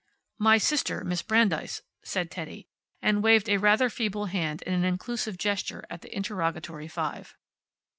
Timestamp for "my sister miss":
0.39-1.21